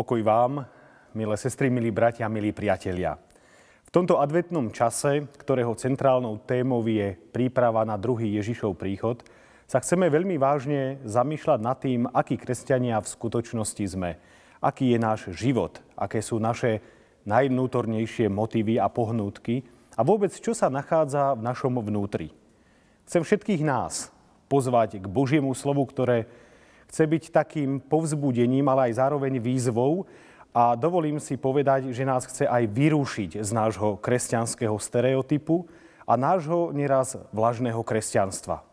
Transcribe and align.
Pokoj 0.00 0.24
vám, 0.24 0.64
milé 1.12 1.36
sestry, 1.36 1.68
milí 1.68 1.92
bratia, 1.92 2.24
milí 2.24 2.56
priatelia. 2.56 3.20
V 3.84 3.90
tomto 3.92 4.16
adventnom 4.16 4.72
čase, 4.72 5.28
ktorého 5.36 5.76
centrálnou 5.76 6.40
témou 6.40 6.80
je 6.88 7.12
príprava 7.36 7.84
na 7.84 8.00
druhý 8.00 8.32
Ježišov 8.40 8.80
príchod, 8.80 9.20
sa 9.68 9.76
chceme 9.76 10.08
veľmi 10.08 10.40
vážne 10.40 11.04
zamýšľať 11.04 11.60
nad 11.60 11.76
tým, 11.76 12.08
akí 12.16 12.40
kresťania 12.40 12.96
v 13.04 13.12
skutočnosti 13.12 13.84
sme, 13.92 14.16
aký 14.64 14.96
je 14.96 14.98
náš 15.04 15.20
život, 15.36 15.84
aké 16.00 16.24
sú 16.24 16.40
naše 16.40 16.80
najvnútornejšie 17.28 18.32
motívy 18.32 18.80
a 18.80 18.88
pohnútky 18.88 19.68
a 19.92 20.00
vôbec 20.00 20.32
čo 20.32 20.56
sa 20.56 20.72
nachádza 20.72 21.36
v 21.36 21.44
našom 21.44 21.76
vnútri. 21.76 22.32
Chcem 23.04 23.20
všetkých 23.20 23.68
nás 23.68 24.08
pozvať 24.48 24.96
k 24.96 25.04
Božiemu 25.04 25.52
slovu, 25.52 25.84
ktoré 25.84 26.24
chce 26.90 27.06
byť 27.06 27.24
takým 27.30 27.78
povzbudením, 27.78 28.66
ale 28.66 28.90
aj 28.90 28.98
zároveň 28.98 29.38
výzvou 29.38 30.10
a 30.50 30.74
dovolím 30.74 31.22
si 31.22 31.38
povedať, 31.38 31.94
že 31.94 32.02
nás 32.02 32.26
chce 32.26 32.50
aj 32.50 32.66
vyrušiť 32.66 33.38
z 33.38 33.50
nášho 33.54 33.94
kresťanského 34.02 34.74
stereotypu 34.74 35.70
a 36.02 36.18
nášho 36.18 36.74
neraz 36.74 37.14
vlažného 37.30 37.86
kresťanstva. 37.86 38.66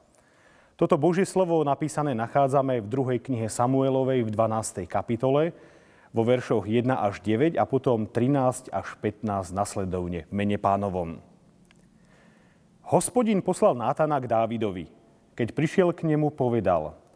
Toto 0.73 0.97
Božie 0.97 1.29
slovo 1.29 1.61
napísané 1.61 2.17
nachádzame 2.17 2.81
v 2.81 2.89
druhej 2.89 3.19
knihe 3.21 3.45
Samuelovej 3.49 4.25
v 4.25 4.33
12. 4.33 4.89
kapitole, 4.89 5.53
vo 6.09 6.25
veršoch 6.25 6.65
1 6.65 6.89
až 6.89 7.21
9 7.21 7.61
a 7.61 7.69
potom 7.69 8.09
13 8.09 8.73
až 8.73 8.87
15 8.97 9.53
nasledovne 9.53 10.25
mene 10.33 10.57
pánovom. 10.57 11.21
Hospodin 12.89 13.45
poslal 13.45 13.77
Nátana 13.77 14.17
k 14.17 14.25
Dávidovi. 14.25 14.89
Keď 15.37 15.53
prišiel 15.53 15.93
k 15.93 16.09
nemu, 16.09 16.33
povedal– 16.33 16.97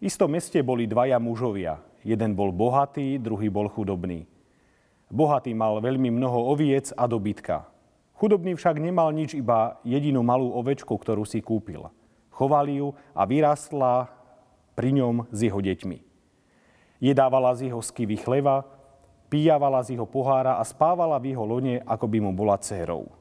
v 0.00 0.08
istom 0.08 0.32
meste 0.32 0.56
boli 0.64 0.88
dvaja 0.88 1.20
mužovia. 1.20 1.76
Jeden 2.00 2.32
bol 2.32 2.56
bohatý, 2.56 3.20
druhý 3.20 3.52
bol 3.52 3.68
chudobný. 3.68 4.24
Bohatý 5.12 5.52
mal 5.52 5.76
veľmi 5.76 6.08
mnoho 6.08 6.56
oviec 6.56 6.88
a 6.96 7.04
dobytka. 7.04 7.68
Chudobný 8.16 8.56
však 8.56 8.80
nemal 8.80 9.12
nič, 9.12 9.36
iba 9.36 9.76
jedinú 9.84 10.24
malú 10.24 10.56
ovečku, 10.56 10.96
ktorú 10.96 11.28
si 11.28 11.44
kúpil. 11.44 11.92
Chovali 12.32 12.80
ju 12.80 12.96
a 13.12 13.28
vyrastla 13.28 14.08
pri 14.72 14.96
ňom 14.96 15.28
s 15.28 15.38
jeho 15.44 15.60
deťmi. 15.60 15.98
Jedávala 17.04 17.52
z 17.52 17.68
jeho 17.68 17.84
skivy 17.84 18.16
chleva, 18.16 18.64
píjavala 19.28 19.84
z 19.84 20.00
jeho 20.00 20.08
pohára 20.08 20.56
a 20.56 20.64
spávala 20.64 21.20
v 21.20 21.36
jeho 21.36 21.44
lone, 21.44 21.84
ako 21.84 22.08
by 22.08 22.18
mu 22.24 22.32
bola 22.32 22.56
dcerou. 22.56 23.12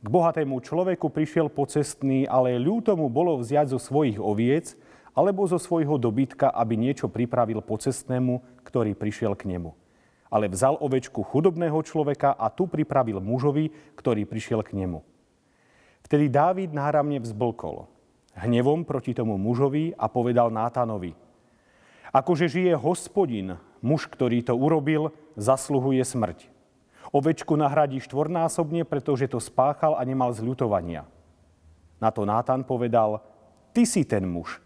K 0.00 0.08
bohatému 0.08 0.56
človeku 0.64 1.12
prišiel 1.12 1.52
pocestný, 1.52 2.24
ale 2.24 2.56
ľúto 2.56 2.96
mu 2.96 3.12
bolo 3.12 3.36
vziať 3.36 3.76
zo 3.76 3.78
svojich 3.78 4.16
oviec– 4.16 4.72
alebo 5.16 5.44
zo 5.48 5.60
svojho 5.60 5.96
dobytka, 6.00 6.50
aby 6.50 6.76
niečo 6.76 7.08
pripravil 7.08 7.60
pocestnému, 7.64 8.64
ktorý 8.64 8.96
prišiel 8.96 9.36
k 9.36 9.48
nemu. 9.54 9.72
Ale 10.28 10.48
vzal 10.52 10.76
ovečku 10.76 11.24
chudobného 11.24 11.80
človeka 11.84 12.36
a 12.36 12.52
tu 12.52 12.68
pripravil 12.68 13.20
mužovi, 13.20 13.72
ktorý 13.96 14.28
prišiel 14.28 14.60
k 14.60 14.76
nemu. 14.76 15.00
Vtedy 16.04 16.28
Dávid 16.28 16.72
náramne 16.72 17.20
vzblkol 17.20 17.98
hnevom 18.38 18.86
proti 18.86 19.12
tomu 19.12 19.34
mužovi 19.34 19.92
a 19.98 20.06
povedal 20.06 20.54
Nátanovi, 20.54 21.18
akože 22.14 22.46
žije 22.46 22.72
hospodin, 22.78 23.58
muž, 23.82 24.06
ktorý 24.06 24.40
to 24.46 24.54
urobil, 24.54 25.10
zasluhuje 25.34 26.00
smrť. 26.06 26.48
Ovečku 27.10 27.56
nahradí 27.56 27.98
štvornásobne, 28.04 28.84
pretože 28.84 29.32
to 29.32 29.40
spáchal 29.40 29.96
a 29.96 30.02
nemal 30.04 30.30
zľutovania. 30.32 31.08
Na 31.98 32.12
to 32.12 32.22
Nátan 32.28 32.62
povedal, 32.62 33.24
ty 33.72 33.88
si 33.88 34.04
ten 34.04 34.28
muž. 34.28 34.60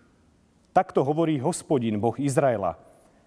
Takto 0.72 1.04
hovorí 1.04 1.36
hospodin, 1.36 2.00
Boh 2.00 2.16
Izraela. 2.16 2.80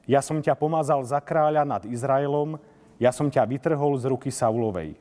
Ja 0.10 0.26
som 0.26 0.42
ťa 0.42 0.58
pomazal 0.58 1.06
za 1.06 1.22
kráľa 1.22 1.62
nad 1.62 1.86
Izraelom, 1.86 2.58
ja 2.98 3.14
som 3.14 3.30
ťa 3.30 3.46
vytrhol 3.46 4.02
z 4.02 4.10
ruky 4.10 4.34
Saulovej. 4.34 4.98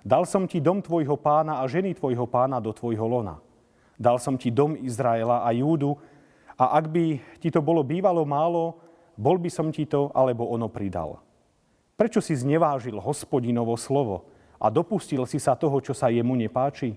Dal 0.00 0.24
som 0.24 0.48
ti 0.48 0.56
dom 0.56 0.80
tvojho 0.80 1.20
pána 1.20 1.60
a 1.60 1.68
ženy 1.68 1.92
tvojho 1.92 2.24
pána 2.24 2.64
do 2.64 2.72
tvojho 2.72 3.04
lona. 3.04 3.44
Dal 4.00 4.16
som 4.16 4.40
ti 4.40 4.48
dom 4.48 4.72
Izraela 4.72 5.44
a 5.44 5.52
Júdu 5.52 6.00
a 6.56 6.80
ak 6.80 6.88
by 6.88 7.04
ti 7.44 7.52
to 7.52 7.60
bolo 7.60 7.84
bývalo 7.84 8.24
málo, 8.24 8.80
bol 9.12 9.36
by 9.36 9.52
som 9.52 9.68
ti 9.68 9.84
to 9.84 10.08
alebo 10.16 10.48
ono 10.48 10.72
pridal. 10.72 11.20
Prečo 11.92 12.24
si 12.24 12.32
znevážil 12.32 12.96
hospodinovo 12.96 13.76
slovo 13.76 14.32
a 14.56 14.72
dopustil 14.72 15.28
si 15.28 15.36
sa 15.36 15.52
toho, 15.52 15.76
čo 15.84 15.92
sa 15.92 16.08
jemu 16.08 16.32
nepáči? 16.40 16.96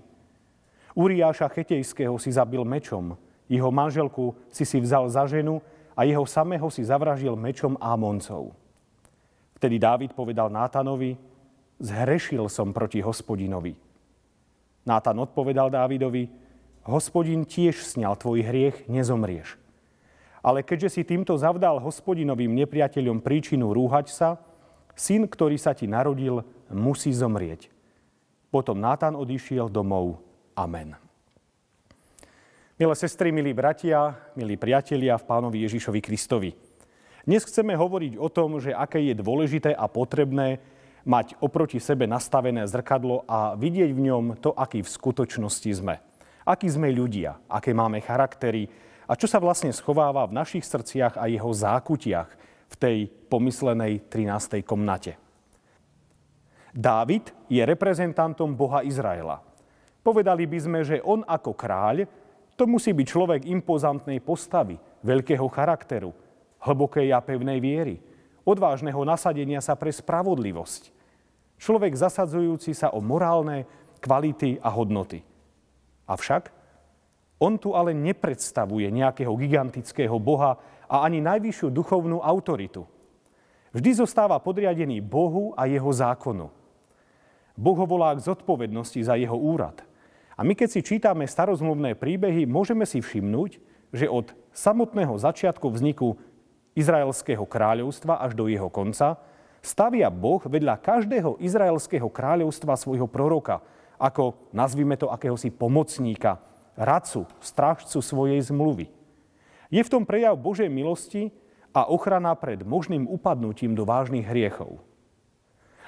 Uriáša 0.96 1.52
Chetejského 1.52 2.16
si 2.16 2.32
zabil 2.32 2.64
mečom, 2.64 3.16
jeho 3.50 3.74
manželku 3.74 4.38
si 4.54 4.62
si 4.62 4.78
vzal 4.78 5.10
za 5.10 5.26
ženu 5.26 5.58
a 5.98 6.06
jeho 6.06 6.22
samého 6.22 6.70
si 6.70 6.86
zavražil 6.86 7.34
mečom 7.34 7.74
Ámoncov. 7.82 8.54
Vtedy 9.58 9.82
Dávid 9.82 10.14
povedal 10.14 10.48
Nátanovi, 10.54 11.18
zhrešil 11.82 12.46
som 12.46 12.70
proti 12.70 13.02
hospodinovi. 13.02 13.74
Nátan 14.86 15.18
odpovedal 15.18 15.68
Dávidovi, 15.68 16.30
hospodin 16.86 17.42
tiež 17.44 17.82
sňal 17.84 18.16
tvoj 18.16 18.46
hriech, 18.46 18.86
nezomrieš. 18.86 19.58
Ale 20.40 20.64
keďže 20.64 20.96
si 20.96 21.02
týmto 21.04 21.36
zavdal 21.36 21.82
hospodinovým 21.82 22.54
nepriateľom 22.64 23.20
príčinu 23.20 23.76
rúhať 23.76 24.08
sa, 24.08 24.40
syn, 24.96 25.28
ktorý 25.28 25.60
sa 25.60 25.76
ti 25.76 25.84
narodil, 25.84 26.40
musí 26.72 27.12
zomrieť. 27.12 27.68
Potom 28.48 28.80
Nátan 28.80 29.18
odišiel 29.18 29.68
domov. 29.68 30.22
Amen. 30.56 31.09
Milé 32.80 32.96
sestry, 32.96 33.28
milí 33.28 33.52
bratia, 33.52 34.16
milí 34.32 34.56
priatelia 34.56 35.20
v 35.20 35.28
pánovi 35.28 35.68
Ježišovi 35.68 36.00
Kristovi. 36.00 36.56
Dnes 37.28 37.44
chceme 37.44 37.76
hovoriť 37.76 38.16
o 38.16 38.32
tom, 38.32 38.56
že 38.56 38.72
aké 38.72 39.04
je 39.04 39.20
dôležité 39.20 39.76
a 39.76 39.84
potrebné 39.84 40.64
mať 41.04 41.36
oproti 41.44 41.76
sebe 41.76 42.08
nastavené 42.08 42.64
zrkadlo 42.64 43.28
a 43.28 43.52
vidieť 43.52 43.92
v 43.92 44.00
ňom 44.08 44.24
to, 44.40 44.56
aký 44.56 44.80
v 44.80 44.88
skutočnosti 44.96 45.70
sme. 45.76 46.00
Akí 46.48 46.72
sme 46.72 46.88
ľudia, 46.88 47.36
aké 47.52 47.76
máme 47.76 48.00
charaktery 48.00 48.72
a 49.04 49.12
čo 49.12 49.28
sa 49.28 49.36
vlastne 49.44 49.76
schováva 49.76 50.24
v 50.24 50.40
našich 50.40 50.64
srdciach 50.64 51.20
a 51.20 51.28
jeho 51.28 51.52
zákutiach 51.52 52.28
v 52.64 52.74
tej 52.80 52.98
pomyslenej 53.28 54.08
13. 54.08 54.64
komnate. 54.64 55.20
Dávid 56.72 57.28
je 57.44 57.60
reprezentantom 57.60 58.56
Boha 58.56 58.80
Izraela. 58.88 59.44
Povedali 60.00 60.48
by 60.48 60.58
sme, 60.64 60.80
že 60.80 61.04
on 61.04 61.20
ako 61.28 61.52
kráľ 61.52 62.08
to 62.60 62.68
musí 62.68 62.92
byť 62.92 63.06
človek 63.08 63.40
impozantnej 63.48 64.20
postavy, 64.20 64.76
veľkého 65.00 65.48
charakteru, 65.48 66.12
hlbokej 66.60 67.08
a 67.08 67.24
pevnej 67.24 67.56
viery, 67.56 67.96
odvážneho 68.44 69.00
nasadenia 69.08 69.64
sa 69.64 69.72
pre 69.80 69.88
spravodlivosť. 69.88 70.92
Človek 71.56 71.96
zasadzujúci 71.96 72.76
sa 72.76 72.92
o 72.92 73.00
morálne 73.00 73.64
kvality 74.04 74.60
a 74.60 74.68
hodnoty. 74.68 75.24
Avšak 76.04 76.52
on 77.40 77.56
tu 77.56 77.72
ale 77.72 77.96
nepredstavuje 77.96 78.92
nejakého 78.92 79.32
gigantického 79.40 80.20
boha 80.20 80.60
a 80.84 81.00
ani 81.00 81.24
najvyššiu 81.24 81.72
duchovnú 81.72 82.20
autoritu. 82.20 82.84
Vždy 83.72 84.04
zostáva 84.04 84.36
podriadený 84.36 85.00
Bohu 85.00 85.56
a 85.56 85.64
jeho 85.64 85.88
zákonu. 85.88 86.52
Boh 87.56 87.76
ho 87.80 87.86
volá 87.88 88.12
k 88.12 88.24
zodpovednosti 88.28 89.00
za 89.00 89.16
jeho 89.16 89.38
úrad– 89.40 89.80
a 90.40 90.44
my 90.46 90.56
keď 90.56 90.68
si 90.72 90.80
čítame 90.80 91.28
starozmluvné 91.28 92.00
príbehy, 92.00 92.48
môžeme 92.48 92.88
si 92.88 93.04
všimnúť, 93.04 93.60
že 93.92 94.08
od 94.08 94.32
samotného 94.56 95.12
začiatku 95.12 95.68
vzniku 95.68 96.16
Izraelského 96.72 97.44
kráľovstva 97.44 98.24
až 98.24 98.32
do 98.32 98.48
jeho 98.48 98.72
konca 98.72 99.20
stavia 99.60 100.08
Boh 100.08 100.40
vedľa 100.40 100.80
každého 100.80 101.36
izraelského 101.44 102.08
kráľovstva 102.08 102.72
svojho 102.72 103.04
proroka, 103.04 103.60
ako 104.00 104.48
nazvime 104.56 104.96
to 104.96 105.12
akéhosi 105.12 105.52
pomocníka, 105.52 106.40
radcu, 106.72 107.28
strážcu 107.44 108.00
svojej 108.00 108.40
zmluvy. 108.40 108.88
Je 109.68 109.84
v 109.84 109.92
tom 109.92 110.08
prejav 110.08 110.40
Božej 110.40 110.72
milosti 110.72 111.36
a 111.76 111.84
ochrana 111.84 112.32
pred 112.32 112.64
možným 112.64 113.04
upadnutím 113.04 113.76
do 113.76 113.84
vážnych 113.84 114.24
hriechov. 114.24 114.80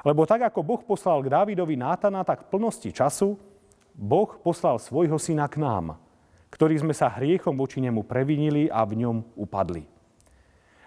Lebo 0.05 0.29
tak 0.29 0.45
ako 0.45 0.61
Boh 0.61 0.83
poslal 0.85 1.25
k 1.25 1.33
Dávidovi 1.33 1.81
Nátana, 1.81 2.21
tak 2.21 2.45
v 2.45 2.51
plnosti 2.53 2.93
času 2.93 3.41
Boh 3.93 4.29
poslal 4.41 4.81
svojho 4.81 5.21
syna 5.21 5.49
k 5.49 5.61
nám, 5.61 6.01
ktorý 6.53 6.81
sme 6.81 6.95
sa 6.97 7.13
hriechom 7.13 7.57
voči 7.57 7.81
nemu 7.81 8.05
previnili 8.05 8.69
a 8.69 8.85
v 8.85 9.05
ňom 9.05 9.17
upadli. 9.37 9.89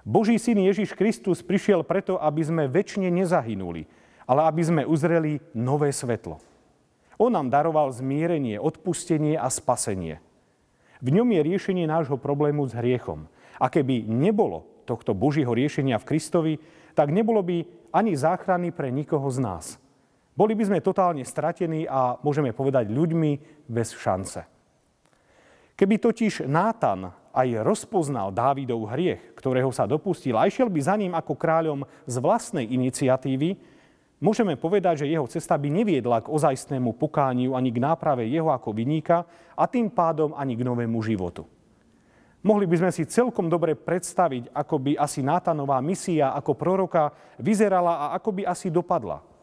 Boží 0.05 0.37
syn 0.37 0.61
Ježiš 0.61 0.93
Kristus 0.93 1.41
prišiel 1.41 1.81
preto, 1.81 2.21
aby 2.21 2.45
sme 2.45 2.69
väčšine 2.69 3.09
nezahynuli, 3.09 3.89
ale 4.29 4.41
aby 4.45 4.61
sme 4.61 4.81
uzreli 4.85 5.41
nové 5.57 5.89
svetlo. 5.89 6.37
On 7.17 7.33
nám 7.33 7.49
daroval 7.49 7.89
zmierenie, 7.89 8.61
odpustenie 8.61 9.33
a 9.33 9.49
spasenie. 9.49 10.21
V 11.01 11.09
ňom 11.09 11.29
je 11.33 11.41
riešenie 11.41 11.85
nášho 11.89 12.21
problému 12.21 12.69
s 12.69 12.77
hriechom. 12.77 13.25
A 13.57 13.71
keby 13.71 14.05
nebolo 14.05 14.67
tohto 14.85 15.17
Božího 15.17 15.49
riešenia 15.49 15.97
v 15.97 16.07
Kristovi, 16.13 16.53
tak 16.93 17.09
nebolo 17.09 17.41
by 17.41 17.65
ani 17.95 18.13
záchrany 18.13 18.69
pre 18.69 18.93
nikoho 18.93 19.25
z 19.31 19.39
nás– 19.41 19.65
boli 20.35 20.51
by 20.51 20.67
sme 20.67 20.83
totálne 20.83 21.23
stratení 21.23 21.87
a 21.87 22.19
môžeme 22.19 22.51
povedať 22.51 22.91
ľuďmi 22.91 23.63
bez 23.71 23.95
šance. 23.95 24.43
Keby 25.75 25.95
totiž 25.99 26.47
Nátan 26.47 27.11
aj 27.35 27.63
rozpoznal 27.63 28.31
Dávidov 28.31 28.91
hriech, 28.91 29.35
ktorého 29.35 29.71
sa 29.71 29.87
dopustil, 29.87 30.39
a 30.39 30.47
išiel 30.47 30.71
by 30.71 30.79
za 30.79 30.95
ním 30.95 31.11
ako 31.15 31.35
kráľom 31.35 31.83
z 32.07 32.15
vlastnej 32.19 32.67
iniciatívy, 32.67 33.59
môžeme 34.23 34.55
povedať, 34.55 35.03
že 35.03 35.11
jeho 35.11 35.27
cesta 35.27 35.59
by 35.59 35.67
neviedla 35.67 36.23
k 36.23 36.31
ozajstnému 36.31 36.95
pokániu 36.95 37.55
ani 37.55 37.75
k 37.75 37.83
náprave 37.83 38.27
jeho 38.27 38.51
ako 38.51 38.71
vyníka 38.71 39.27
a 39.55 39.67
tým 39.67 39.91
pádom 39.91 40.31
ani 40.31 40.55
k 40.55 40.63
novému 40.63 40.99
životu. 41.03 41.43
Mohli 42.45 42.69
by 42.69 42.75
sme 42.77 42.91
si 42.93 43.09
celkom 43.09 43.51
dobre 43.51 43.75
predstaviť, 43.75 44.55
ako 44.55 44.75
by 44.79 44.91
asi 44.95 45.25
Nátanová 45.25 45.81
misia 45.83 46.31
ako 46.31 46.55
proroka 46.55 47.11
vyzerala 47.41 47.99
a 47.99 48.05
ako 48.15 48.29
by 48.31 48.43
asi 48.47 48.71
dopadla. 48.71 49.34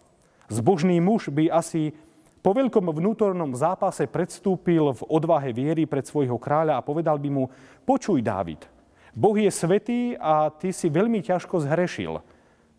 Zbožný 0.50 0.98
muž 0.98 1.30
by 1.30 1.50
asi 1.52 1.94
po 2.42 2.50
veľkom 2.50 2.90
vnútornom 2.90 3.54
zápase 3.54 4.02
predstúpil 4.10 4.90
v 4.98 5.02
odvahe 5.06 5.54
viery 5.54 5.86
pred 5.86 6.02
svojho 6.02 6.34
kráľa 6.42 6.82
a 6.82 6.86
povedal 6.86 7.14
by 7.14 7.30
mu, 7.30 7.44
počuj 7.86 8.18
Dávid, 8.18 8.66
Boh 9.14 9.36
je 9.36 9.46
svetý 9.52 10.18
a 10.18 10.50
ty 10.50 10.72
si 10.72 10.88
veľmi 10.88 11.20
ťažko 11.22 11.62
zhrešil. 11.62 12.24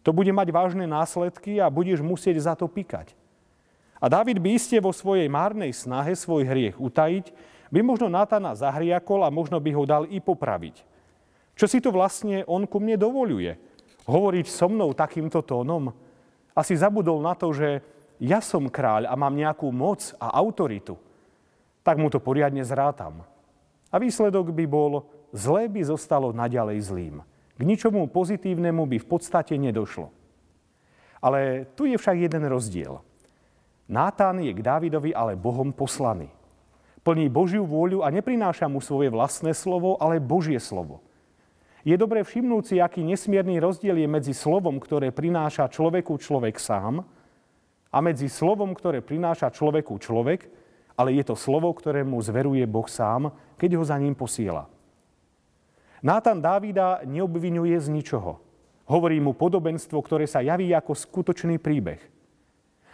To 0.04 0.12
bude 0.12 0.34
mať 0.36 0.52
vážne 0.52 0.84
následky 0.84 1.64
a 1.64 1.72
budeš 1.72 2.04
musieť 2.04 2.44
za 2.44 2.54
to 2.60 2.68
pikať. 2.68 3.16
A 4.04 4.12
Dávid 4.12 4.36
by 4.36 4.60
iste 4.60 4.76
vo 4.84 4.92
svojej 4.92 5.32
márnej 5.32 5.72
snahe 5.72 6.12
svoj 6.12 6.44
hriech 6.44 6.76
utajiť, 6.76 7.32
by 7.72 7.80
možno 7.80 8.12
Natana 8.12 8.52
zahriakol 8.52 9.24
a 9.24 9.32
možno 9.32 9.64
by 9.64 9.72
ho 9.72 9.88
dal 9.88 10.04
i 10.12 10.20
popraviť. 10.20 10.84
Čo 11.56 11.66
si 11.72 11.80
to 11.80 11.94
vlastne 11.94 12.44
on 12.50 12.68
ku 12.68 12.84
mne 12.84 13.00
dovoluje? 13.00 13.56
Hovoriť 14.04 14.46
so 14.52 14.68
mnou 14.68 14.92
takýmto 14.92 15.40
tónom? 15.40 15.96
Asi 16.54 16.78
zabudol 16.78 17.22
na 17.22 17.34
to, 17.34 17.50
že 17.50 17.82
ja 18.22 18.40
som 18.40 18.70
kráľ 18.70 19.10
a 19.10 19.14
mám 19.18 19.34
nejakú 19.34 19.74
moc 19.74 20.14
a 20.22 20.32
autoritu, 20.38 20.96
tak 21.82 22.00
mu 22.00 22.08
to 22.08 22.22
poriadne 22.22 22.62
zrátam. 22.64 23.26
A 23.94 24.00
výsledok 24.00 24.54
by 24.54 24.66
bol, 24.70 25.06
zlé 25.34 25.68
by 25.68 25.82
zostalo 25.84 26.32
naďalej 26.32 26.80
zlým. 26.86 27.16
K 27.54 27.62
ničomu 27.62 28.10
pozitívnemu 28.10 28.86
by 28.90 28.98
v 28.98 29.08
podstate 29.10 29.54
nedošlo. 29.58 30.10
Ale 31.22 31.70
tu 31.78 31.86
je 31.86 31.98
však 31.98 32.26
jeden 32.26 32.44
rozdiel. 32.50 33.02
Nátan 33.86 34.42
je 34.42 34.52
k 34.56 34.66
Dávidovi 34.66 35.14
ale 35.14 35.38
Bohom 35.38 35.70
poslaný. 35.70 36.32
Plní 37.04 37.28
Božiu 37.28 37.68
vôľu 37.68 38.02
a 38.02 38.08
neprináša 38.10 38.72
mu 38.72 38.80
svoje 38.80 39.12
vlastné 39.12 39.52
slovo, 39.52 40.00
ale 40.00 40.24
Božie 40.24 40.58
slovo. 40.58 41.04
Je 41.84 41.96
dobré 42.00 42.24
všimnúť 42.24 42.64
si, 42.64 42.76
aký 42.80 43.04
nesmierny 43.04 43.60
rozdiel 43.60 44.00
je 44.00 44.08
medzi 44.08 44.32
slovom, 44.32 44.80
ktoré 44.80 45.12
prináša 45.12 45.68
človeku 45.68 46.16
človek 46.16 46.56
sám, 46.56 47.04
a 47.94 48.02
medzi 48.02 48.26
slovom, 48.26 48.74
ktoré 48.74 49.06
prináša 49.06 49.54
človeku 49.54 50.02
človek, 50.02 50.50
ale 50.98 51.14
je 51.14 51.24
to 51.30 51.38
slovo, 51.38 51.70
ktorému 51.70 52.18
zveruje 52.26 52.66
Boh 52.66 52.90
sám, 52.90 53.30
keď 53.62 53.78
ho 53.78 53.84
za 53.86 53.94
ním 54.02 54.18
posiela. 54.18 54.66
Nátan 56.02 56.42
Dávida 56.42 57.06
neobvinuje 57.06 57.78
z 57.78 57.88
ničoho. 57.94 58.42
Hovorí 58.90 59.22
mu 59.22 59.38
podobenstvo, 59.38 59.96
ktoré 60.04 60.26
sa 60.28 60.44
javí 60.44 60.74
ako 60.74 60.98
skutočný 60.98 61.62
príbeh. 61.62 62.02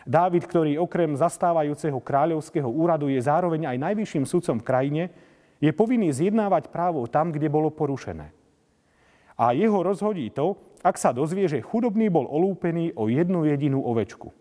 Dávid, 0.06 0.46
ktorý 0.46 0.78
okrem 0.78 1.16
zastávajúceho 1.18 1.98
kráľovského 1.98 2.68
úradu 2.70 3.10
je 3.10 3.20
zároveň 3.24 3.72
aj 3.72 3.78
najvyšším 3.90 4.26
sudcom 4.28 4.58
v 4.62 4.68
krajine, 4.68 5.04
je 5.60 5.72
povinný 5.76 6.12
zjednávať 6.12 6.72
právo 6.72 7.04
tam, 7.10 7.32
kde 7.36 7.52
bolo 7.52 7.72
porušené. 7.72 8.32
A 9.40 9.56
jeho 9.56 9.80
rozhodí 9.80 10.28
to, 10.36 10.60
ak 10.84 11.00
sa 11.00 11.16
dozvie, 11.16 11.48
že 11.48 11.64
chudobný 11.64 12.12
bol 12.12 12.28
olúpený 12.28 12.92
o 13.00 13.08
jednu 13.08 13.48
jedinú 13.48 13.80
ovečku. 13.88 14.36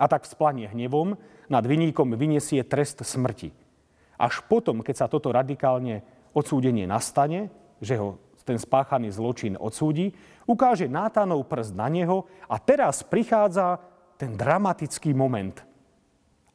A 0.00 0.08
tak 0.08 0.24
vzplanie 0.24 0.72
hnevom, 0.72 1.20
nad 1.52 1.64
vyníkom 1.64 2.16
vyniesie 2.16 2.64
trest 2.64 3.04
smrti. 3.04 3.52
Až 4.16 4.40
potom, 4.48 4.80
keď 4.80 4.94
sa 4.96 5.06
toto 5.12 5.28
radikálne 5.28 6.00
odsúdenie 6.32 6.88
nastane, 6.88 7.52
že 7.84 8.00
ho 8.00 8.16
ten 8.48 8.56
spáchaný 8.56 9.12
zločin 9.12 9.60
odsúdi, 9.60 10.16
ukáže 10.48 10.88
Nátanov 10.88 11.44
prst 11.44 11.76
na 11.76 11.92
neho 11.92 12.24
a 12.48 12.56
teraz 12.56 13.04
prichádza 13.04 13.76
ten 14.16 14.32
dramatický 14.32 15.12
moment. 15.12 15.60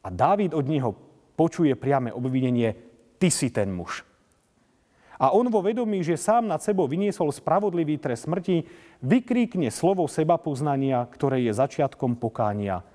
A 0.02 0.10
Dávid 0.10 0.58
od 0.58 0.66
neho 0.66 0.90
počuje 1.38 1.70
priame 1.78 2.10
obvinenie, 2.10 2.74
ty 3.22 3.30
si 3.30 3.54
ten 3.54 3.70
muž. 3.70 4.02
A 5.18 5.30
on 5.30 5.46
vo 5.46 5.62
vedomí, 5.62 6.02
že 6.02 6.18
sám 6.18 6.50
nad 6.50 6.58
sebou 6.58 6.90
vyniesol 6.90 7.30
spravodlivý 7.30 8.02
trest 8.02 8.26
smrti, 8.26 8.66
vykríkne 8.98 9.70
slovo 9.70 10.06
seba 10.10 10.38
poznania, 10.38 11.06
ktoré 11.06 11.42
je 11.44 11.52
začiatkom 11.54 12.18
pokánia– 12.18 12.82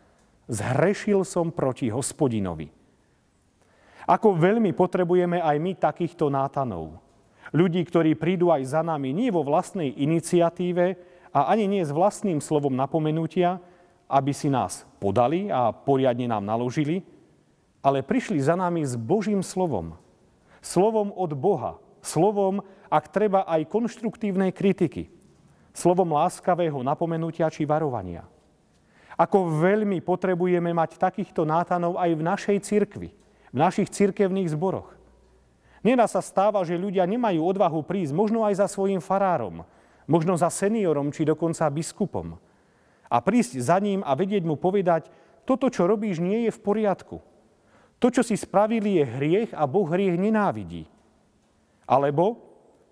Zhrešil 0.49 1.21
som 1.29 1.53
proti 1.53 1.93
hospodinovi. 1.93 2.73
Ako 4.09 4.33
veľmi 4.33 4.73
potrebujeme 4.73 5.37
aj 5.37 5.57
my 5.61 5.77
takýchto 5.77 6.33
nátanov. 6.33 6.97
Ľudí, 7.53 7.85
ktorí 7.85 8.17
prídu 8.17 8.49
aj 8.49 8.65
za 8.65 8.81
nami 8.81 9.13
nie 9.13 9.29
vo 9.29 9.45
vlastnej 9.45 9.93
iniciatíve 9.93 10.97
a 11.29 11.53
ani 11.53 11.69
nie 11.69 11.85
s 11.85 11.93
vlastným 11.93 12.41
slovom 12.41 12.73
napomenutia, 12.73 13.61
aby 14.09 14.33
si 14.33 14.49
nás 14.49 14.89
podali 14.97 15.53
a 15.53 15.69
poriadne 15.69 16.25
nám 16.25 16.41
naložili, 16.41 17.05
ale 17.85 18.01
prišli 18.01 18.41
za 18.41 18.57
nami 18.57 18.81
s 18.81 18.97
Božím 18.97 19.45
slovom. 19.45 19.93
Slovom 20.65 21.13
od 21.13 21.37
Boha. 21.37 21.77
Slovom, 22.09 22.65
ak 22.89 23.13
treba, 23.13 23.45
aj 23.45 23.69
konštruktívnej 23.69 24.49
kritiky. 24.49 25.13
Slovom 25.69 26.17
láskavého 26.17 26.81
napomenutia 26.81 27.45
či 27.53 27.69
varovania. 27.69 28.25
Ako 29.13 29.61
veľmi 29.61 30.01
potrebujeme 30.01 30.73
mať 30.73 30.97
takýchto 30.97 31.45
nátanov 31.45 32.01
aj 32.01 32.09
v 32.17 32.21
našej 32.25 32.57
cirkvi, 32.65 33.09
v 33.53 33.57
našich 33.57 33.93
cirkevných 33.93 34.49
zboroch. 34.49 34.95
Nedá 35.85 36.09
sa 36.09 36.19
stáva, 36.19 36.65
že 36.65 36.79
ľudia 36.79 37.07
nemajú 37.07 37.39
odvahu 37.39 37.85
prísť 37.85 38.11
možno 38.11 38.43
aj 38.43 38.63
za 38.63 38.67
svojim 38.67 38.99
farárom, 38.99 39.63
možno 40.09 40.35
za 40.35 40.49
seniorom 40.51 41.13
či 41.13 41.23
dokonca 41.23 41.71
biskupom. 41.71 42.35
A 43.07 43.17
prísť 43.23 43.61
za 43.63 43.77
ním 43.79 44.03
a 44.03 44.11
vedieť 44.17 44.43
mu 44.43 44.59
povedať, 44.59 45.07
toto, 45.47 45.71
čo 45.71 45.87
robíš, 45.87 46.19
nie 46.19 46.45
je 46.47 46.51
v 46.51 46.59
poriadku. 46.61 47.17
To, 47.99 48.07
čo 48.07 48.23
si 48.23 48.39
spravili, 48.39 49.01
je 49.01 49.03
hriech 49.03 49.51
a 49.51 49.67
Boh 49.67 49.87
hriech 49.87 50.15
nenávidí. 50.15 50.87
Alebo 51.89 52.37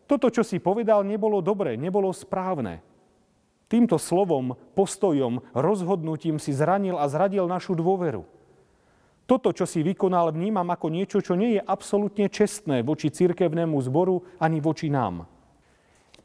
toto, 0.09 0.33
čo 0.33 0.41
si 0.41 0.57
povedal, 0.57 1.05
nebolo 1.05 1.43
dobré, 1.45 1.77
nebolo 1.77 2.09
správne. 2.09 2.81
Týmto 3.67 3.99
slovom, 3.99 4.55
postojom, 4.73 5.43
rozhodnutím 5.51 6.39
si 6.39 6.55
zranil 6.55 6.95
a 6.95 7.05
zradil 7.11 7.45
našu 7.45 7.75
dôveru. 7.75 8.25
Toto, 9.27 9.51
čo 9.51 9.67
si 9.67 9.83
vykonal, 9.83 10.31
vnímam 10.31 10.63
ako 10.71 10.87
niečo, 10.87 11.19
čo 11.19 11.35
nie 11.35 11.59
je 11.59 11.61
absolútne 11.61 12.31
čestné 12.31 12.79
voči 12.79 13.11
cirkevnému 13.11 13.75
zboru 13.83 14.23
ani 14.39 14.63
voči 14.63 14.87
nám. 14.87 15.27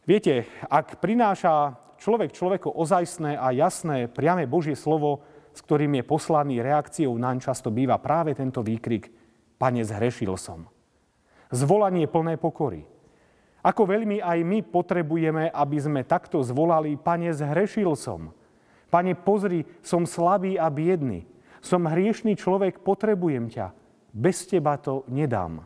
Viete, 0.06 0.46
ak 0.70 1.02
prináša 1.02 1.74
človek 1.98 2.30
človeku 2.30 2.70
ozajstné 2.70 3.34
a 3.34 3.50
jasné, 3.50 4.06
priame 4.06 4.46
Božie 4.46 4.78
slovo, 4.78 5.26
s 5.50 5.58
ktorým 5.66 5.98
je 5.98 6.06
poslaný 6.06 6.62
reakciou 6.62 7.18
naň 7.18 7.42
často 7.42 7.74
býva 7.74 7.98
práve 7.98 8.38
tento 8.38 8.62
výkrik 8.62 9.10
Pane, 9.58 9.82
zhrešil 9.82 10.34
som. 10.38 10.71
Zvolanie 11.52 12.08
plné 12.08 12.40
pokory. 12.40 12.88
Ako 13.62 13.86
veľmi 13.86 14.18
aj 14.18 14.38
my 14.42 14.58
potrebujeme, 14.66 15.52
aby 15.52 15.78
sme 15.78 16.02
takto 16.02 16.42
zvolali, 16.42 16.98
Pane, 16.98 17.30
zhrešil 17.30 17.94
som. 17.94 18.34
Pane, 18.90 19.14
pozri, 19.14 19.62
som 19.84 20.02
slabý 20.02 20.58
a 20.58 20.66
biedný. 20.66 21.28
Som 21.62 21.86
hriešný 21.86 22.34
človek, 22.34 22.82
potrebujem 22.82 23.46
ťa. 23.46 23.70
Bez 24.10 24.50
teba 24.50 24.74
to 24.80 25.06
nedám. 25.06 25.62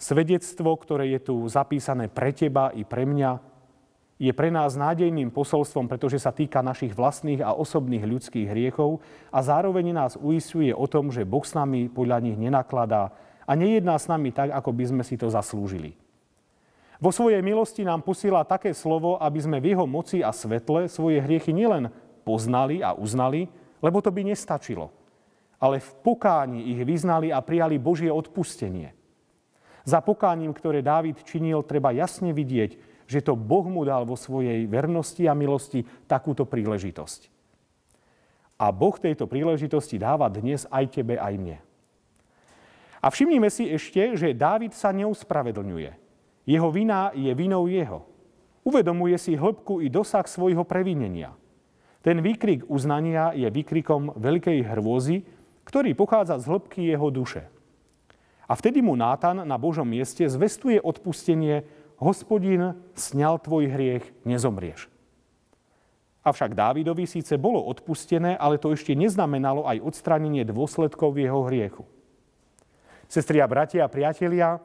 Svedectvo, 0.00 0.72
ktoré 0.80 1.12
je 1.12 1.20
tu 1.20 1.34
zapísané 1.44 2.08
pre 2.08 2.32
teba 2.32 2.72
i 2.72 2.88
pre 2.88 3.04
mňa, 3.04 3.50
je 4.20 4.32
pre 4.36 4.52
nás 4.52 4.76
nádejným 4.76 5.32
posolstvom, 5.32 5.88
pretože 5.88 6.20
sa 6.20 6.32
týka 6.32 6.60
našich 6.60 6.92
vlastných 6.92 7.40
a 7.40 7.56
osobných 7.56 8.04
ľudských 8.04 8.52
hriechov 8.52 9.00
a 9.32 9.40
zároveň 9.40 9.96
nás 9.96 10.12
uistuje 10.20 10.72
o 10.76 10.84
tom, 10.84 11.08
že 11.08 11.24
Boh 11.24 11.44
s 11.44 11.56
nami 11.56 11.88
podľa 11.88 12.20
nich 12.20 12.36
nenakladá 12.36 13.12
a 13.50 13.58
nejedná 13.58 13.98
s 13.98 14.06
nami 14.06 14.30
tak, 14.30 14.54
ako 14.54 14.70
by 14.70 14.84
sme 14.86 15.02
si 15.02 15.18
to 15.18 15.26
zaslúžili. 15.26 15.98
Vo 17.02 17.10
svojej 17.10 17.42
milosti 17.42 17.82
nám 17.82 18.06
posiela 18.06 18.46
také 18.46 18.70
slovo, 18.70 19.18
aby 19.18 19.42
sme 19.42 19.58
v 19.58 19.74
jeho 19.74 19.90
moci 19.90 20.22
a 20.22 20.30
svetle 20.30 20.86
svoje 20.86 21.18
hriechy 21.18 21.50
nielen 21.50 21.90
poznali 22.22 22.78
a 22.78 22.94
uznali, 22.94 23.50
lebo 23.82 23.98
to 23.98 24.14
by 24.14 24.22
nestačilo, 24.22 24.94
ale 25.58 25.82
v 25.82 25.90
pokáni 26.04 26.70
ich 26.70 26.84
vyznali 26.86 27.34
a 27.34 27.42
prijali 27.42 27.80
Božie 27.80 28.12
odpustenie. 28.12 28.94
Za 29.82 30.04
pokáním, 30.04 30.52
ktoré 30.52 30.84
Dávid 30.84 31.24
činil, 31.24 31.64
treba 31.64 31.90
jasne 31.90 32.30
vidieť, 32.36 32.76
že 33.08 33.24
to 33.24 33.34
Boh 33.34 33.66
mu 33.66 33.82
dal 33.82 34.06
vo 34.06 34.14
svojej 34.14 34.68
vernosti 34.70 35.26
a 35.26 35.34
milosti 35.34 35.82
takúto 36.06 36.46
príležitosť. 36.46 37.32
A 38.60 38.68
Boh 38.70 38.94
tejto 38.94 39.24
príležitosti 39.24 39.96
dáva 39.96 40.28
dnes 40.28 40.68
aj 40.68 41.00
tebe, 41.00 41.16
aj 41.16 41.34
mne. 41.40 41.58
A 43.00 43.08
všimnime 43.08 43.48
si 43.48 43.64
ešte, 43.72 44.16
že 44.16 44.36
Dávid 44.36 44.76
sa 44.76 44.92
neuspravedlňuje. 44.92 45.90
Jeho 46.44 46.68
vina 46.68 47.12
je 47.16 47.32
vinou 47.32 47.64
jeho. 47.64 48.04
Uvedomuje 48.60 49.16
si 49.16 49.36
hĺbku 49.36 49.80
i 49.80 49.88
dosah 49.88 50.28
svojho 50.28 50.68
previnenia. 50.68 51.32
Ten 52.04 52.20
výkrik 52.20 52.68
uznania 52.68 53.32
je 53.32 53.48
výkrikom 53.48 54.16
veľkej 54.20 54.68
hrôzy, 54.68 55.24
ktorý 55.64 55.96
pochádza 55.96 56.40
z 56.40 56.48
hĺbky 56.48 56.80
jeho 56.92 57.08
duše. 57.08 57.48
A 58.48 58.52
vtedy 58.56 58.84
mu 58.84 58.96
Nátan 58.96 59.46
na 59.46 59.56
Božom 59.56 59.86
mieste 59.86 60.26
zvestuje 60.26 60.80
odpustenie 60.80 61.64
Hospodin 62.00 62.74
sňal 62.96 63.38
tvoj 63.40 63.68
hriech, 63.68 64.04
nezomrieš. 64.24 64.88
Avšak 66.20 66.52
Dávidovi 66.52 67.08
síce 67.08 67.40
bolo 67.40 67.64
odpustené, 67.64 68.36
ale 68.36 68.60
to 68.60 68.72
ešte 68.76 68.92
neznamenalo 68.92 69.64
aj 69.64 69.80
odstránenie 69.80 70.44
dôsledkov 70.44 71.16
jeho 71.16 71.48
hriechu. 71.48 71.84
Sestri 73.10 73.42
a 73.42 73.50
bratia 73.50 73.82
a 73.82 73.90
priatelia, 73.90 74.62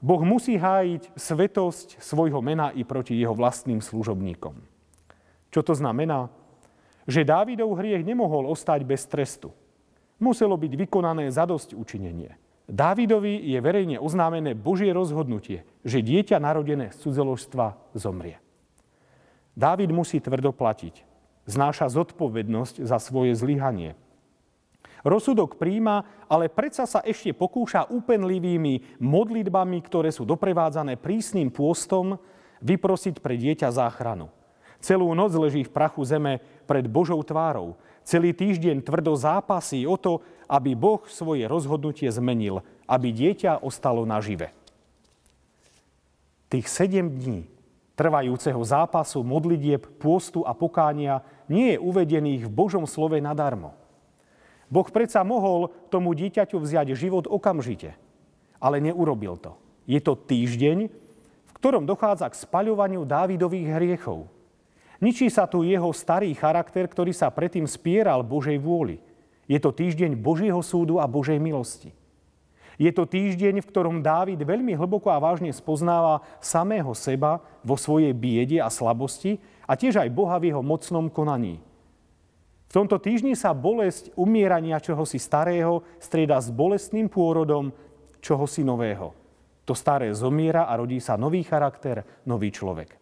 Boh 0.00 0.24
musí 0.24 0.56
hájiť 0.56 1.12
svetosť 1.12 2.00
svojho 2.00 2.40
mena 2.40 2.72
i 2.72 2.80
proti 2.80 3.12
jeho 3.20 3.36
vlastným 3.36 3.84
služobníkom. 3.84 4.56
Čo 5.52 5.60
to 5.60 5.76
znamená? 5.76 6.32
Že 7.04 7.28
Dávidov 7.28 7.76
hriech 7.76 8.00
nemohol 8.00 8.48
ostať 8.48 8.88
bez 8.88 9.04
trestu. 9.04 9.52
Muselo 10.16 10.56
byť 10.56 10.72
vykonané 10.80 11.28
zadosť 11.28 11.76
učinenie. 11.76 12.32
Dávidovi 12.64 13.52
je 13.52 13.60
verejne 13.60 14.00
oznámené 14.00 14.56
Božie 14.56 14.88
rozhodnutie, 14.88 15.68
že 15.84 16.00
dieťa 16.00 16.40
narodené 16.40 16.88
z 16.88 17.04
cudzoložstva 17.04 17.76
zomrie. 17.92 18.40
Dávid 19.52 19.92
musí 19.92 20.24
tvrdo 20.24 20.56
platiť. 20.56 21.04
Znáša 21.44 21.92
zodpovednosť 21.92 22.80
za 22.88 22.96
svoje 22.96 23.36
zlyhanie– 23.36 23.92
Rozsudok 25.04 25.60
príjma, 25.60 26.08
ale 26.32 26.48
predsa 26.48 26.88
sa 26.88 27.04
ešte 27.04 27.36
pokúša 27.36 27.92
úpenlivými 27.92 28.96
modlitbami, 28.96 29.84
ktoré 29.84 30.08
sú 30.08 30.24
doprevádzané 30.24 30.96
prísnym 30.96 31.52
pôstom, 31.52 32.16
vyprosiť 32.64 33.20
pre 33.20 33.36
dieťa 33.36 33.68
záchranu. 33.68 34.32
Celú 34.80 35.12
noc 35.12 35.36
leží 35.36 35.68
v 35.68 35.72
prachu 35.72 36.00
zeme 36.08 36.40
pred 36.64 36.88
Božou 36.88 37.20
tvárou. 37.20 37.76
Celý 38.00 38.32
týždeň 38.32 38.80
tvrdo 38.80 39.12
zápasí 39.12 39.84
o 39.84 40.00
to, 40.00 40.24
aby 40.48 40.72
Boh 40.72 41.04
svoje 41.08 41.44
rozhodnutie 41.44 42.08
zmenil, 42.08 42.64
aby 42.88 43.12
dieťa 43.12 43.60
ostalo 43.60 44.08
nažive. 44.08 44.52
Tých 46.48 46.68
sedem 46.68 47.12
dní 47.12 47.40
trvajúceho 47.94 48.60
zápasu, 48.64 49.22
modlitieb, 49.22 49.84
pôstu 50.00 50.42
a 50.42 50.52
pokánia 50.52 51.22
nie 51.46 51.76
je 51.76 51.78
uvedených 51.78 52.48
v 52.48 52.52
Božom 52.52 52.84
slove 52.88 53.16
nadarmo. 53.22 53.83
Boh 54.74 54.90
predsa 54.90 55.22
mohol 55.22 55.70
tomu 55.86 56.18
dieťaťu 56.18 56.58
vziať 56.58 56.98
život 56.98 57.30
okamžite, 57.30 57.94
ale 58.58 58.82
neurobil 58.82 59.38
to. 59.38 59.54
Je 59.86 60.02
to 60.02 60.18
týždeň, 60.18 60.90
v 61.46 61.52
ktorom 61.54 61.86
dochádza 61.86 62.26
k 62.26 62.42
spaľovaniu 62.42 63.06
Dávidových 63.06 63.70
hriechov. 63.70 64.26
Ničí 64.98 65.30
sa 65.30 65.46
tu 65.46 65.62
jeho 65.62 65.94
starý 65.94 66.34
charakter, 66.34 66.90
ktorý 66.90 67.14
sa 67.14 67.30
predtým 67.30 67.70
spieral 67.70 68.26
Božej 68.26 68.58
vôli. 68.58 68.98
Je 69.46 69.62
to 69.62 69.70
týždeň 69.70 70.18
Božieho 70.18 70.58
súdu 70.58 70.98
a 70.98 71.06
Božej 71.06 71.38
milosti. 71.38 71.94
Je 72.74 72.90
to 72.90 73.06
týždeň, 73.06 73.62
v 73.62 73.70
ktorom 73.70 74.02
Dávid 74.02 74.42
veľmi 74.42 74.74
hlboko 74.74 75.06
a 75.06 75.22
vážne 75.22 75.54
spoznáva 75.54 76.26
samého 76.42 76.90
seba 76.98 77.38
vo 77.62 77.78
svojej 77.78 78.10
biede 78.10 78.58
a 78.58 78.66
slabosti 78.66 79.38
a 79.70 79.78
tiež 79.78 80.02
aj 80.02 80.10
Boha 80.10 80.42
v 80.42 80.50
jeho 80.50 80.62
mocnom 80.66 81.06
konaní. 81.06 81.62
V 82.74 82.82
tomto 82.82 82.98
týždni 82.98 83.38
sa 83.38 83.54
bolesť 83.54 84.10
umierania 84.18 84.82
čohosi 84.82 85.22
starého 85.22 85.86
strieda 86.02 86.42
s 86.42 86.50
bolestným 86.50 87.06
pôrodom 87.06 87.70
čohosi 88.18 88.66
nového. 88.66 89.14
To 89.62 89.78
staré 89.78 90.10
zomiera 90.10 90.66
a 90.66 90.74
rodí 90.74 90.98
sa 90.98 91.14
nový 91.14 91.46
charakter, 91.46 92.02
nový 92.26 92.50
človek. 92.50 92.98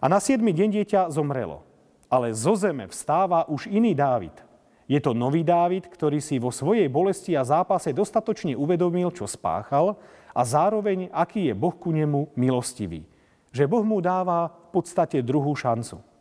A 0.00 0.08
na 0.08 0.16
siedmy 0.16 0.56
deň 0.56 0.80
dieťa 0.80 1.12
zomrelo. 1.12 1.60
Ale 2.08 2.32
zo 2.32 2.56
zeme 2.56 2.88
vstáva 2.88 3.44
už 3.52 3.68
iný 3.68 3.92
Dávid. 3.92 4.40
Je 4.88 4.96
to 4.96 5.12
nový 5.12 5.44
Dávid, 5.44 5.92
ktorý 5.92 6.16
si 6.24 6.40
vo 6.40 6.48
svojej 6.48 6.88
bolesti 6.88 7.36
a 7.36 7.44
zápase 7.44 7.92
dostatočne 7.92 8.56
uvedomil, 8.56 9.12
čo 9.12 9.28
spáchal 9.28 10.00
a 10.32 10.40
zároveň, 10.40 11.12
aký 11.12 11.52
je 11.52 11.54
Boh 11.54 11.76
ku 11.76 11.92
nemu 11.92 12.32
milostivý. 12.32 13.04
Že 13.52 13.68
Boh 13.68 13.84
mu 13.84 14.00
dáva 14.00 14.48
v 14.72 14.80
podstate 14.80 15.20
druhú 15.20 15.52
šancu 15.52 16.11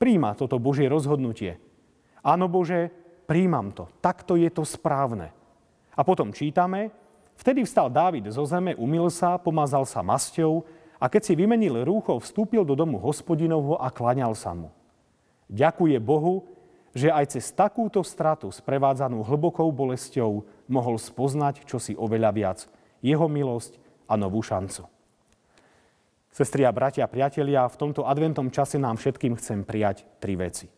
príjma 0.00 0.32
toto 0.32 0.56
Božie 0.56 0.88
rozhodnutie. 0.88 1.60
Áno 2.24 2.48
Bože, 2.48 2.88
príjmam 3.28 3.76
to. 3.76 3.92
Takto 4.00 4.40
je 4.40 4.48
to 4.48 4.64
správne. 4.64 5.28
A 5.92 6.00
potom 6.00 6.32
čítame, 6.32 6.88
vtedy 7.36 7.68
vstal 7.68 7.92
Dávid 7.92 8.32
zo 8.32 8.48
zeme, 8.48 8.72
umil 8.80 9.12
sa, 9.12 9.36
pomazal 9.36 9.84
sa 9.84 10.00
masťou 10.00 10.64
a 10.96 11.12
keď 11.12 11.22
si 11.28 11.34
vymenil 11.36 11.84
rúcho, 11.84 12.16
vstúpil 12.16 12.64
do 12.64 12.72
domu 12.72 12.96
hospodinovho 12.96 13.76
a 13.76 13.92
klaňal 13.92 14.32
sa 14.32 14.56
mu. 14.56 14.72
Ďakuje 15.52 16.00
Bohu, 16.00 16.48
že 16.96 17.12
aj 17.12 17.36
cez 17.36 17.52
takúto 17.52 18.00
stratu 18.02 18.50
sprevádzanú 18.50 19.22
hlbokou 19.22 19.68
bolesťou 19.70 20.42
mohol 20.66 20.96
spoznať 20.96 21.62
čosi 21.68 21.94
oveľa 21.94 22.30
viac, 22.32 22.58
jeho 23.04 23.26
milosť 23.30 23.78
a 24.10 24.18
novú 24.18 24.42
šancu. 24.42 24.99
Sestri 26.30 26.62
a 26.62 26.70
bratia, 26.70 27.10
priatelia, 27.10 27.66
v 27.66 27.74
tomto 27.74 28.06
adventom 28.06 28.54
čase 28.54 28.78
nám 28.78 28.94
všetkým 29.02 29.34
chcem 29.34 29.66
prijať 29.66 30.06
tri 30.22 30.38
veci. 30.38 30.70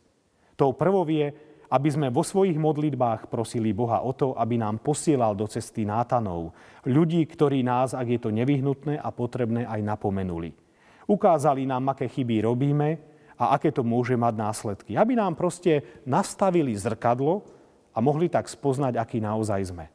Tou 0.56 0.72
prvou 0.72 1.04
je, 1.04 1.28
aby 1.68 1.88
sme 1.92 2.08
vo 2.08 2.24
svojich 2.24 2.56
modlitbách 2.56 3.28
prosili 3.28 3.76
Boha 3.76 4.00
o 4.00 4.16
to, 4.16 4.32
aby 4.32 4.56
nám 4.56 4.80
posielal 4.80 5.36
do 5.36 5.44
cesty 5.44 5.84
nátanov, 5.84 6.56
ľudí, 6.88 7.20
ktorí 7.28 7.60
nás, 7.60 7.92
ak 7.92 8.08
je 8.08 8.20
to 8.20 8.32
nevyhnutné 8.32 8.96
a 8.96 9.12
potrebné, 9.12 9.68
aj 9.68 9.80
napomenuli. 9.84 10.56
Ukázali 11.04 11.68
nám, 11.68 11.92
aké 11.92 12.08
chyby 12.08 12.48
robíme 12.48 12.88
a 13.36 13.52
aké 13.52 13.76
to 13.76 13.84
môže 13.84 14.16
mať 14.16 14.34
následky. 14.36 14.92
Aby 14.96 15.20
nám 15.20 15.36
proste 15.36 15.84
nastavili 16.08 16.72
zrkadlo 16.72 17.44
a 17.92 18.00
mohli 18.00 18.32
tak 18.32 18.48
spoznať, 18.48 18.96
aký 18.96 19.20
naozaj 19.20 19.68
sme. 19.68 19.92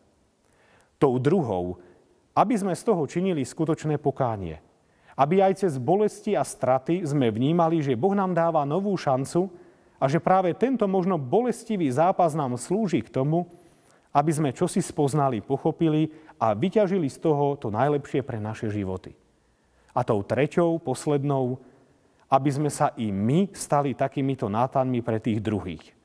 Tou 1.01 1.17
druhou, 1.17 1.81
aby 2.37 2.53
sme 2.53 2.77
z 2.77 2.85
toho 2.85 3.09
činili 3.09 3.41
skutočné 3.41 3.97
pokánie– 3.97 4.61
aby 5.17 5.41
aj 5.41 5.65
cez 5.65 5.81
bolesti 5.81 6.38
a 6.38 6.45
straty 6.45 7.01
sme 7.01 7.33
vnímali, 7.33 7.81
že 7.81 7.97
Boh 7.97 8.13
nám 8.13 8.38
dáva 8.38 8.62
novú 8.69 8.93
šancu 8.93 9.50
a 9.97 10.05
že 10.05 10.21
práve 10.21 10.53
tento 10.53 10.86
možno 10.86 11.17
bolestivý 11.17 11.89
zápas 11.89 12.38
nám 12.38 12.53
slúži 12.62 13.01
k 13.01 13.09
tomu, 13.09 13.50
aby 14.13 14.29
sme 14.29 14.53
čosi 14.53 14.77
spoznali, 14.79 15.41
pochopili 15.41 16.13
a 16.38 16.53
vyťažili 16.53 17.09
z 17.09 17.17
toho 17.17 17.57
to 17.57 17.74
najlepšie 17.74 18.21
pre 18.21 18.38
naše 18.38 18.69
životy. 18.69 19.17
A 19.97 20.05
tou 20.05 20.21
treťou, 20.21 20.77
poslednou, 20.77 21.57
aby 22.29 22.50
sme 22.53 22.69
sa 22.69 22.93
i 22.93 23.09
my 23.09 23.50
stali 23.57 23.97
takýmito 23.97 24.45
nátanmi 24.45 25.01
pre 25.01 25.17
tých 25.17 25.41
druhých. 25.41 25.97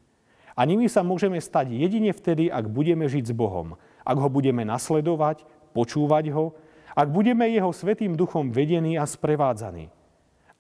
A 0.57 0.65
nimi 0.65 0.89
sa 0.89 1.05
môžeme 1.05 1.41
stať 1.41 1.73
jedine 1.73 2.13
vtedy, 2.13 2.49
ak 2.49 2.69
budeme 2.69 3.09
žiť 3.09 3.33
s 3.33 3.37
Bohom, 3.37 3.77
ak 4.05 4.17
ho 4.17 4.29
budeme 4.29 4.65
nasledovať, 4.65 5.45
počúvať 5.73 6.33
ho 6.33 6.57
ak 6.93 7.09
budeme 7.09 7.49
jeho 7.49 7.73
svetým 7.73 8.17
duchom 8.17 8.53
vedení 8.53 9.01
a 9.01 9.09
sprevádzaní. 9.09 9.89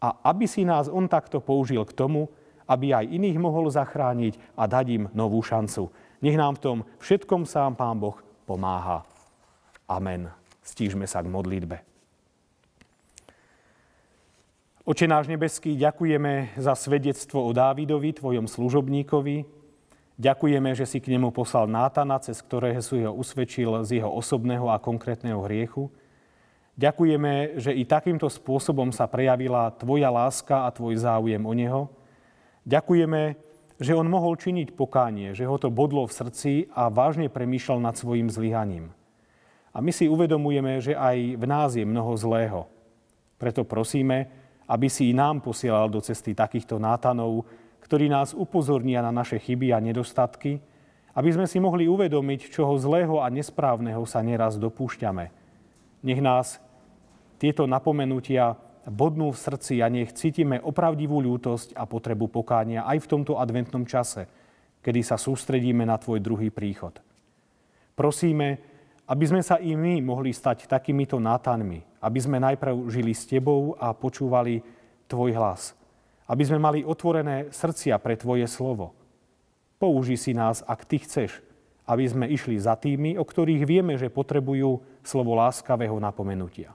A 0.02 0.08
aby 0.34 0.50
si 0.50 0.66
nás 0.66 0.90
on 0.90 1.06
takto 1.06 1.38
použil 1.38 1.84
k 1.86 1.94
tomu, 1.94 2.26
aby 2.66 2.94
aj 2.94 3.10
iných 3.10 3.38
mohol 3.38 3.70
zachrániť 3.70 4.38
a 4.56 4.66
dať 4.66 4.86
im 4.90 5.04
novú 5.12 5.42
šancu. 5.44 5.92
Nech 6.22 6.38
nám 6.38 6.58
v 6.58 6.62
tom 6.62 6.78
všetkom 7.02 7.46
sám 7.46 7.74
Pán 7.74 7.98
Boh 7.98 8.16
pomáha. 8.46 9.02
Amen. 9.86 10.30
Stížme 10.62 11.06
sa 11.10 11.20
k 11.20 11.28
modlitbe. 11.28 11.82
Oče 14.82 15.06
náš 15.06 15.30
nebeský, 15.30 15.78
ďakujeme 15.78 16.58
za 16.58 16.74
svedectvo 16.74 17.46
o 17.46 17.50
Dávidovi, 17.54 18.18
tvojom 18.18 18.50
služobníkovi. 18.50 19.46
Ďakujeme, 20.18 20.74
že 20.74 20.90
si 20.90 20.98
k 20.98 21.14
nemu 21.14 21.30
poslal 21.30 21.70
Nátana, 21.70 22.18
cez 22.18 22.42
ktorého 22.42 22.82
si 22.82 23.06
ho 23.06 23.14
usvedčil 23.14 23.86
z 23.86 24.02
jeho 24.02 24.10
osobného 24.10 24.66
a 24.70 24.82
konkrétneho 24.82 25.38
hriechu. 25.46 25.86
Ďakujeme, 26.72 27.60
že 27.60 27.76
i 27.76 27.84
takýmto 27.84 28.32
spôsobom 28.32 28.96
sa 28.96 29.04
prejavila 29.04 29.68
Tvoja 29.76 30.08
láska 30.08 30.64
a 30.64 30.72
Tvoj 30.72 31.04
záujem 31.04 31.44
o 31.44 31.52
Neho. 31.52 31.92
Ďakujeme, 32.64 33.36
že 33.76 33.92
On 33.92 34.08
mohol 34.08 34.40
činiť 34.40 34.72
pokánie, 34.72 35.36
že 35.36 35.44
ho 35.44 35.60
to 35.60 35.68
bodlo 35.68 36.08
v 36.08 36.16
srdci 36.16 36.52
a 36.72 36.88
vážne 36.88 37.28
premýšľal 37.28 37.76
nad 37.76 37.92
svojim 38.00 38.32
zlyhaním. 38.32 38.88
A 39.76 39.84
my 39.84 39.92
si 39.92 40.08
uvedomujeme, 40.08 40.80
že 40.80 40.96
aj 40.96 41.36
v 41.36 41.44
nás 41.44 41.76
je 41.76 41.84
mnoho 41.84 42.16
zlého. 42.16 42.64
Preto 43.36 43.68
prosíme, 43.68 44.32
aby 44.64 44.88
si 44.88 45.12
i 45.12 45.16
nám 45.16 45.44
posielal 45.44 45.92
do 45.92 46.00
cesty 46.00 46.32
takýchto 46.32 46.80
nátanov, 46.80 47.44
ktorí 47.84 48.08
nás 48.08 48.32
upozornia 48.32 49.04
na 49.04 49.12
naše 49.12 49.36
chyby 49.36 49.76
a 49.76 49.82
nedostatky, 49.82 50.56
aby 51.12 51.28
sme 51.36 51.44
si 51.44 51.60
mohli 51.60 51.84
uvedomiť, 51.84 52.48
čoho 52.48 52.80
zlého 52.80 53.20
a 53.20 53.28
nesprávneho 53.28 54.08
sa 54.08 54.24
neraz 54.24 54.56
dopúšťame– 54.56 55.28
nech 56.02 56.20
nás 56.20 56.58
tieto 57.38 57.66
napomenutia 57.66 58.54
bodnú 58.86 59.30
v 59.30 59.38
srdci 59.38 59.78
a 59.78 59.86
nech 59.86 60.10
cítime 60.14 60.58
opravdivú 60.58 61.22
ľútosť 61.22 61.78
a 61.78 61.86
potrebu 61.86 62.26
pokánia 62.26 62.82
aj 62.82 63.06
v 63.06 63.10
tomto 63.10 63.38
adventnom 63.38 63.86
čase, 63.86 64.26
kedy 64.82 65.00
sa 65.06 65.14
sústredíme 65.14 65.86
na 65.86 65.94
Tvoj 65.98 66.18
druhý 66.18 66.50
príchod. 66.50 66.98
Prosíme, 67.94 68.58
aby 69.06 69.24
sme 69.26 69.42
sa 69.42 69.62
i 69.62 69.78
my 69.78 70.02
mohli 70.02 70.34
stať 70.34 70.66
takýmito 70.66 71.22
nátanmi, 71.22 72.02
aby 72.02 72.18
sme 72.18 72.42
najprv 72.42 72.74
žili 72.90 73.14
s 73.14 73.26
Tebou 73.26 73.78
a 73.78 73.94
počúvali 73.94 74.62
Tvoj 75.06 75.30
hlas, 75.38 75.78
aby 76.26 76.42
sme 76.42 76.58
mali 76.58 76.82
otvorené 76.82 77.54
srdcia 77.54 77.94
pre 78.02 78.18
Tvoje 78.18 78.50
slovo. 78.50 78.94
Použi 79.78 80.18
si 80.18 80.34
nás, 80.34 80.62
ak 80.66 80.86
Ty 80.86 80.98
chceš, 81.02 81.42
aby 81.86 82.04
sme 82.06 82.30
išli 82.30 82.58
za 82.58 82.78
tými, 82.78 83.18
o 83.18 83.24
ktorých 83.26 83.66
vieme, 83.66 83.98
že 83.98 84.12
potrebujú 84.12 84.82
slovo 85.02 85.34
láskavého 85.34 85.98
napomenutia. 85.98 86.74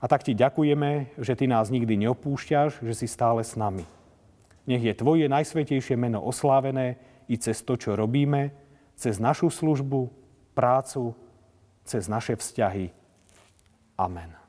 A 0.00 0.04
tak 0.08 0.24
ti 0.24 0.36
ďakujeme, 0.36 1.16
že 1.16 1.36
ty 1.36 1.48
nás 1.48 1.72
nikdy 1.72 1.96
neopúšťaš, 2.06 2.84
že 2.84 2.94
si 2.94 3.08
stále 3.08 3.40
s 3.40 3.56
nami. 3.56 3.84
Nech 4.68 4.82
je 4.82 4.92
tvoje 4.96 5.24
najsvetejšie 5.30 5.96
meno 5.96 6.20
oslávené 6.20 7.00
i 7.30 7.38
cez 7.40 7.62
to, 7.62 7.78
čo 7.78 7.96
robíme, 7.96 8.52
cez 8.96 9.20
našu 9.20 9.48
službu, 9.48 10.10
prácu, 10.52 11.16
cez 11.84 12.08
naše 12.08 12.36
vzťahy. 12.36 12.92
Amen. 13.96 14.45